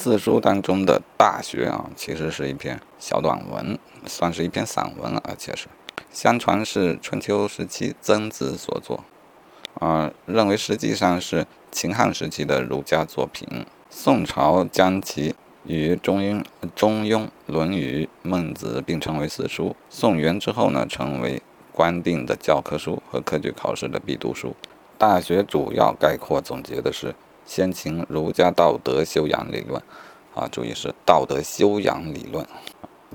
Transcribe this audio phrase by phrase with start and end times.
[0.00, 5.66] 四书当中的《大学》啊，其实是一篇小短文，算是一篇散文，而且是
[6.12, 9.02] 相传是春秋时期曾子所作，
[9.80, 13.66] 啊，认为实际上是秦汉时期的儒家作品。
[13.90, 15.34] 宋朝将其
[15.64, 16.36] 与《中庸》
[16.76, 19.74] 《中庸》《论语》《孟子》并称为四书。
[19.90, 24.50] 宋元之后呢，成为官定的教科书和科举考试的必读书。
[24.96, 27.16] 《大学》主要概括总结的是
[27.48, 29.82] 先秦儒家道德修养理论，
[30.34, 32.46] 啊，注意是道德修养理论，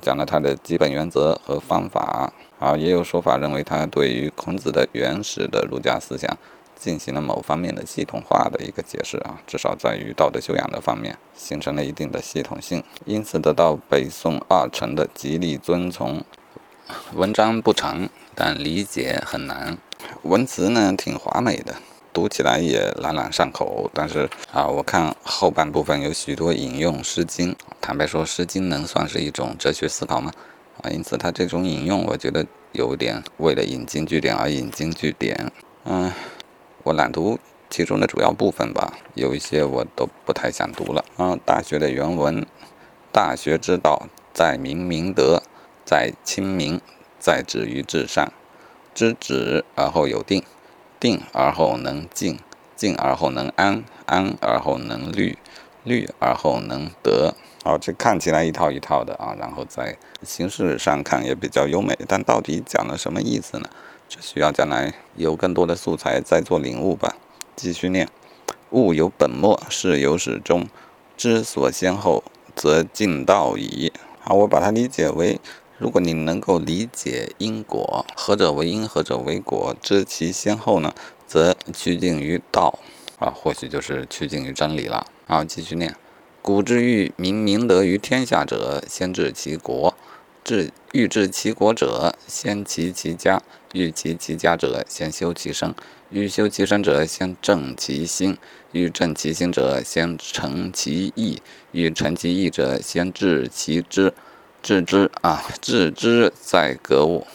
[0.00, 2.32] 讲了它的基本原则和方法。
[2.58, 6.36] 啊，也有说法认为它对于孔子的原始的儒家思想。
[6.74, 16.24] 进行了某方面的系统化的一个解释啊，至少在于道德修养的方面形成了一定的系统性，因此得到北宋二程的极力遵从。
[17.14, 19.78] 文章不长，但理解很难，
[20.22, 21.76] 文词呢挺华美的，
[22.12, 23.90] 读起来也朗朗上口。
[23.94, 30.32] 但是啊，我看后半部分有许多引用《诗经》，坦白说，《诗经》能算是一种哲学思考吗？
[30.82, 35.50] 啊，因此他这种引用，我觉得有点为了引经据典而引经据典。
[35.84, 36.12] 嗯。
[36.84, 37.38] 我懒读
[37.70, 41.04] 其中的主要部分吧，有一些我都不太想读了。
[41.16, 42.44] 嗯，《大学》的原文
[43.14, 45.40] ：“大学之道，在明明德，
[45.84, 46.80] 在亲民，
[47.20, 48.32] 在止于至善。
[48.92, 50.42] 知止而后有定，
[51.02, 52.38] 定而后能静，
[52.76, 55.36] 静而后能安，安而后能虑，
[55.82, 63.68] 虑而后能得。”好，这看起来一套一套的啊，然后在形式上看也比较优美，但到底讲了什么意思呢？
[64.08, 67.16] 这需要将来有更多的素材再做领悟吧。
[67.56, 68.08] 继续念：
[68.70, 70.68] 物有本末，事有始终，
[71.16, 72.22] 知所先后，
[72.54, 73.92] 则近道矣。
[74.20, 75.40] 好，我把它理解为：
[75.82, 80.94] 如果你能够理解因果，何者为因，何者为果，知其先后呢，
[81.26, 82.78] 则趋近于道
[83.18, 85.04] 啊，或许就是趋近于真理了。
[85.26, 85.96] 好，继续念：
[86.40, 89.92] 古之欲明明德于天下者，先治其国；
[90.44, 93.42] 治欲治其国者，先齐其家。
[93.72, 95.72] 欲齐其家者，先修其身；
[96.10, 98.34] 欲修其身者，先正其心；
[98.70, 101.38] 欲正其心者，先诚其意；
[101.72, 104.14] 欲诚其意者，先治其知。
[104.62, 107.26] 治之啊，治之在格物。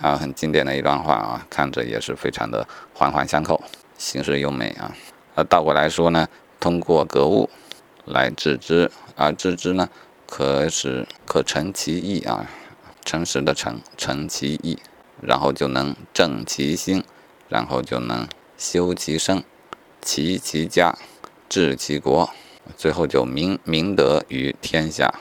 [0.00, 3.60] 啊，很经典的一段话啊，看着也是非常的环环相扣，
[3.98, 4.94] 形式优美啊。
[5.34, 6.28] 而倒过来说呢，
[6.60, 7.50] 通过格物
[8.04, 9.88] 来治之，而治之呢，
[10.24, 12.46] 可使可成其意啊，
[13.04, 14.78] 诚实的诚，诚其意。
[15.20, 17.02] 然后就能正其心，
[17.48, 19.42] 然后就能修其身，
[20.00, 20.96] 齐其家，
[21.48, 22.30] 治其国，
[22.76, 25.12] 最后就明明德于天下。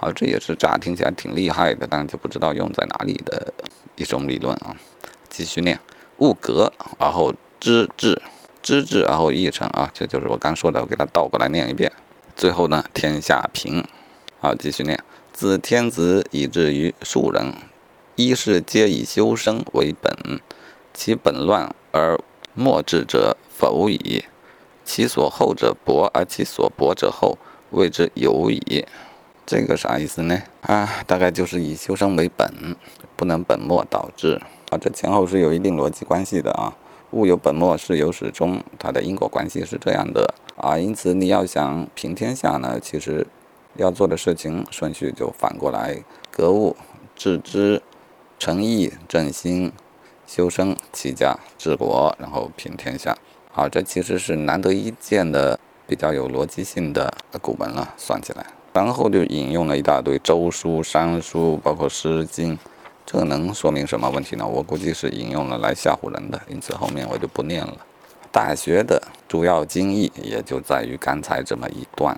[0.00, 3.52] 好，这也是乍听起来挺厉害的，但就不知道用在哪里的
[3.96, 4.74] 一种理论啊。
[5.28, 5.78] 继续念：
[6.20, 8.22] 物格而后知至，
[8.62, 11.92] 知至而后意成啊，这就是我刚说的，我给它倒过来念一遍。
[12.34, 13.86] 最后呢，天下平。
[14.38, 14.98] 好，继续念：
[15.34, 17.52] 自天子以至于庶人。
[18.16, 20.40] 一是皆以修身为本，
[20.94, 22.18] 其本乱而
[22.54, 24.24] 末治者否矣。
[24.82, 27.36] 其所厚者薄，而其所薄者厚，
[27.68, 28.86] 谓之有矣。
[29.50, 30.40] 这个啥意思呢？
[30.60, 32.76] 啊，大概就是以修身为本，
[33.16, 34.40] 不能本末倒置
[34.70, 34.78] 啊。
[34.78, 36.72] 这前后是有一定逻辑关系的啊。
[37.10, 40.78] 物有本末，事有始终，它的因果关系是这样的啊。
[40.78, 43.26] 因此你要想平天下呢，其实
[43.74, 46.00] 要做的事情顺序就反过来：
[46.30, 46.76] 格物
[47.16, 47.82] 致知。
[48.38, 49.72] 诚意正心，
[50.28, 53.16] 修身齐家治国，然后平天下。
[53.50, 57.12] 好，这其实是难得一见的比较有逻辑性的
[57.42, 57.92] 古文了。
[57.98, 62.58] 算起来，然后就引用了一大堆周书、商书，包括诗经。
[63.04, 64.46] 这能说明什么问题呢？
[64.46, 67.76] 我估计是引用了来吓唬人的，因此后面我就不念了。
[68.30, 72.16] 大学的主要精义也就在于刚才这么一段。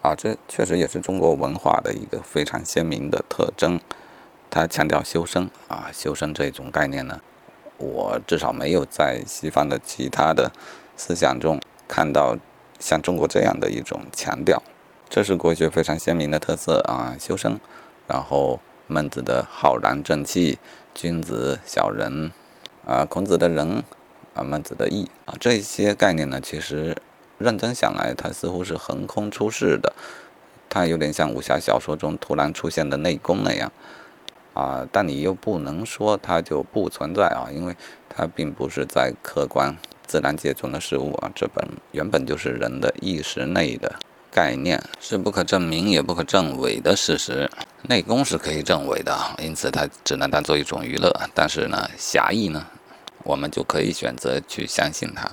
[0.00, 3.78] 啊，这确实也是中国文化的一个非常鲜明的特征。
[4.50, 7.20] 他强调修身啊，修身这种概念呢，
[7.78, 10.50] 我至少没有在西方的其他的
[10.96, 12.36] 思想中看到
[12.80, 14.60] 像中国这样的一种强调，
[15.14, 17.60] 这是国学非常鲜明的特色啊，修身。
[18.08, 20.58] 然后孟子的浩然正气，
[20.94, 22.32] 君子小人，
[22.86, 23.84] 啊，孔子的仁，
[24.32, 26.96] 啊，孟子的义啊，这些概念呢，其实
[27.36, 29.92] 认真想来，它似乎是横空出世的，
[30.70, 33.70] 它有点像武侠小说中突然出现的内功那样。
[34.54, 37.76] 啊，但你又不能说它就不存在啊，因为
[38.08, 39.76] 它并不是在客观
[40.06, 43.96] 自然界中的事物啊，这本原本就是人的意识内的
[44.32, 47.50] 概念，是不可证明也不可证伪的事实。
[47.82, 51.12] 内功是可以证伪的，因此它只能当做一种娱乐。
[51.34, 52.66] 但是呢，侠义呢，
[53.24, 55.30] 我们就可以选择去相信它。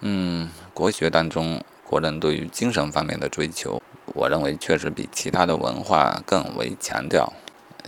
[0.00, 3.82] 嗯，国学当中，国人对于精神方面的追求，
[4.14, 7.32] 我认为确实比其他的文化更为强调。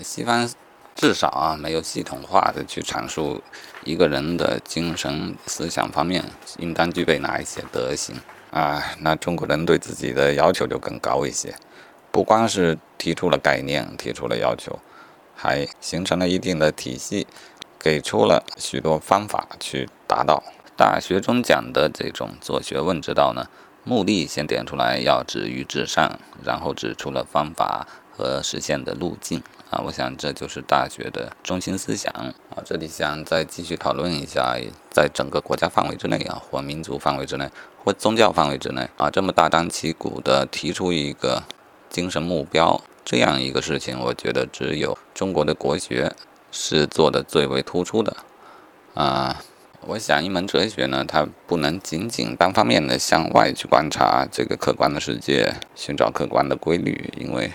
[0.02, 0.50] 西方
[0.96, 3.40] 至少啊，没有系统化的去阐述
[3.84, 6.24] 一个人的精神思想方面
[6.58, 8.16] 应当具备哪一些德行
[8.50, 8.82] 啊。
[9.00, 11.54] 那中国人对自己的要求就更高一些，
[12.10, 14.78] 不光是提出了概念，提出了要求，
[15.34, 17.26] 还形成了一定的体系，
[17.78, 20.42] 给出了许多方法去达到。
[20.76, 23.46] 大学中讲的这种做学问之道呢，
[23.84, 29.80] 目的先点出来要止于至善，然后指出了方法和实现的路径啊。
[29.84, 32.60] 我想这就是大学的中心思想啊。
[32.64, 34.56] 这里想再继续讨论一下，
[34.90, 37.48] 在整个国家范围之内啊，或民族范围之内，
[37.82, 41.42] 或宗教范围之内啊，这么大张旗鼓的提出一个
[41.88, 46.12] 精神目标，这样一个事情，我觉得只有中国的国学
[46.52, 48.16] 是做的最为突出的
[48.94, 49.42] 啊。
[49.86, 57.50] 我想，一门哲学呢，它不能仅仅单方面的向外去观察这个客观的世界，寻找客观的规律，因为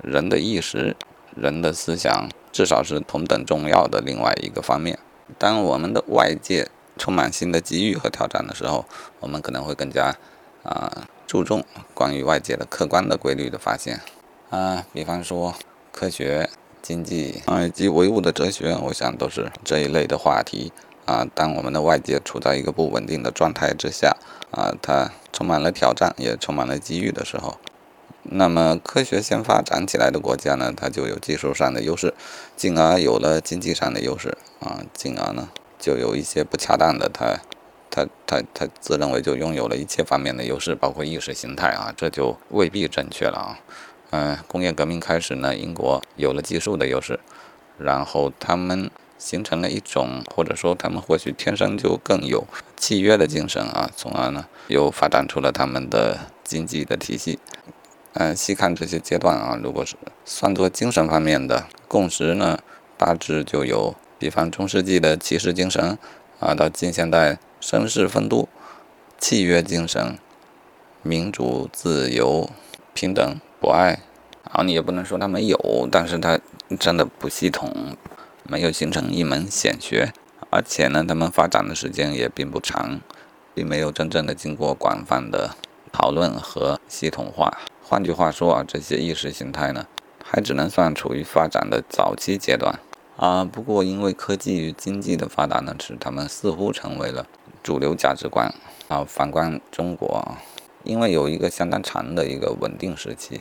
[0.00, 0.94] 人的意识、
[1.36, 4.98] 人的思想，至少是同等重要的另外一个方面。
[5.38, 8.84] 当我们的外界充满新的机遇和挑战的时候，
[9.20, 10.14] 我们可能会更加
[10.62, 14.00] 啊注重关于外界的客观的规律的发现
[14.50, 15.54] 啊，比方说
[15.90, 16.48] 科学、
[16.80, 20.72] 经济啊以及唯物的哲学，我想都是这一类的话题。
[21.06, 24.16] 啊，当我们的外界处在一个不稳定的状态之下，
[24.52, 27.58] 啊，它充满了挑战，也充满了机遇的时候，
[28.24, 32.12] 那么科学先发展起来的国家呢，它就有技术上的优势，
[32.56, 35.48] 进而有了经济上的优势，啊，进而呢，
[35.78, 37.38] 就有一些不恰当的，他，
[37.90, 43.58] 他，他，他自认为就拥有了一切方面的优势，包括意识形态啊，这就未必正确了啊。
[44.10, 47.20] 嗯，工业革命开始呢，英国有了技术的优势，
[47.78, 48.90] 然后他们。
[49.16, 52.46] 形成了一种，或者说他们或许天生就更有
[52.76, 57.38] 契约的精神啊，从而呢又发展出了他们的经济的体系。
[58.14, 62.58] 嗯，细看这些阶段啊，如果是算作精神方面的共识呢，
[62.96, 65.98] 大致就有，比方中世纪的骑士精神
[66.40, 68.48] 啊，到近现代绅士风度、
[69.18, 70.18] 契约精神、
[71.02, 72.50] 民主、自由、
[72.92, 74.00] 平等、博爱。
[74.52, 76.38] 啊，你也不能说它没有，但是它
[76.78, 77.96] 真的不系统。
[78.46, 80.12] 没有形成一门显学，
[80.50, 83.00] 而且呢，他们发展的时间也并不长，
[83.54, 85.56] 并没有真正的经过广泛的
[85.90, 87.56] 讨论和系统化。
[87.94, 89.86] 换句话说啊，这些意识形态呢，
[90.24, 92.76] 还只能算处于发展的早期阶段
[93.16, 93.44] 啊。
[93.44, 97.24] 不过，因为科技与经济的发达呢，使他们似乎成为了
[97.62, 98.52] 主流价值观
[98.88, 99.04] 啊。
[99.06, 100.36] 反观中国，
[100.82, 103.40] 因为有一个相当长的一个稳定时期，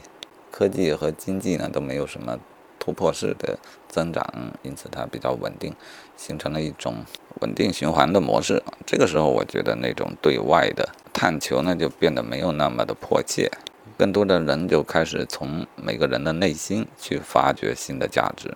[0.52, 2.38] 科技和经济呢都没有什么。
[2.78, 3.58] 突破式的
[3.88, 5.74] 增长，因此它比较稳定，
[6.18, 7.06] 形成了一种
[7.40, 8.62] 稳定循环的模式。
[8.86, 13.50] 这个时候，我觉得那种对外的探求呢，就变得没有那么的迫切，
[13.98, 18.54] 更多的人就开始从每个人的内心去发掘新的价值。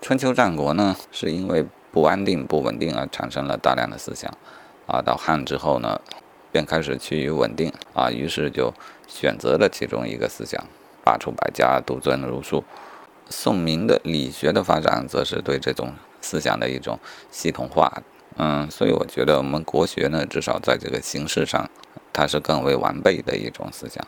[0.00, 4.32] 春秋战国呢，是因为不安定、不稳定而产生了大量的思想，
[4.86, 6.00] 啊，到汉之后呢，
[6.52, 8.72] 便开始趋于稳定，啊，于是就
[9.06, 10.64] 选择了其中一个思想，
[11.04, 12.62] 罢黜百家，独尊儒术。
[13.30, 16.98] 宋明的理学的发展，则是对这种思想的一种
[17.30, 18.02] 系统化。
[18.36, 21.68] 嗯，所以我觉得我们国学呢，至少在这个形式上，
[22.12, 24.06] 它是更为完备的一种思想。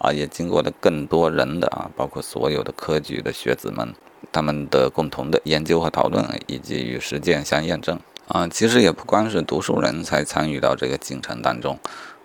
[0.00, 3.94] 啊，也经过了更多人的啊，包括所有的科举的学子们，
[4.32, 7.98] 他们的共同的研究和讨论，以及与实践相验证。
[8.26, 11.78] 啊，其实也不光是读书人才参与到这个进程当中。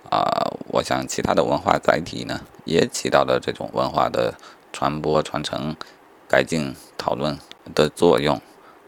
[0.10, 4.34] 啊，我想其他的文化载体呢，也起到了这种文化的
[4.74, 5.76] 传播传承。
[6.28, 7.38] 改进讨论
[7.76, 8.42] 的作用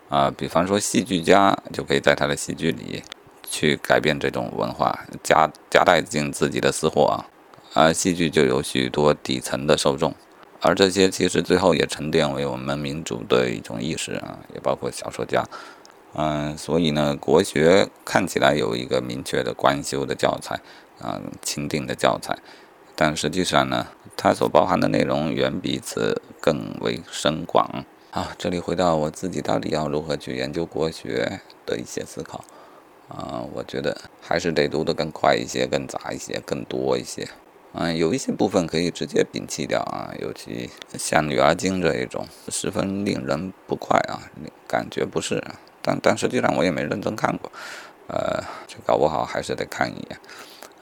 [0.09, 3.03] 啊，比方说戏剧家就可以在他的戏剧里
[3.47, 7.29] 去改变这种文化，加加带进自己的私货啊，
[7.77, 10.15] 而戏剧就有许多底层的受众，
[10.61, 15.47] 而这些其实最后也沉淀为我们民族的一种意识啊，也包括小说家，
[16.15, 20.59] 嗯，所以呢，国学看起来有一个明确的官修的教材
[20.99, 22.35] 啊，钦定的教材。
[22.95, 27.85] 但实际上呢，它所包含的内容远比此更为深广。
[28.09, 32.43] 啊，这里回到我自己到底要如何去研究国学的一些思考。
[33.07, 37.27] 啊，我觉得还是得读得更快一些、更杂一些、更多一些。
[37.79, 44.19] 嗯，有一些部分可以直接摒弃掉啊，尤其像《女儿经》这一种，十分令人不快啊，
[44.67, 45.43] 感觉不是。
[45.81, 47.51] 但但实际上我也没认真看过，
[48.07, 50.19] 呃，就搞不好还是得看一眼。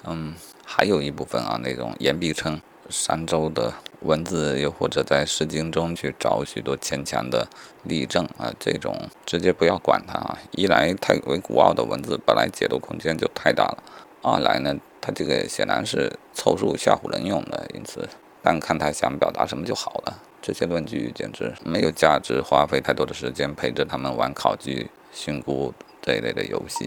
[0.06, 0.34] 嗯。
[0.68, 2.60] 还有一部分啊，那种言必称
[2.90, 3.72] 商周的
[4.02, 7.48] 文字，又或者在《诗经》中去找许多牵强的
[7.84, 10.40] 例证啊，这种直接不要管它啊。
[10.54, 13.84] 一来太为古奥的文字本来解读空间就太大了，
[14.26, 18.10] 二来呢，他这个显然是凑数吓唬人用的，因此
[18.42, 20.20] 但看他想表达什么就好了。
[20.42, 26.86] 这些论据简直没有价值，花费太多的时间陪着他们玩考据、训诂这一类的游戏。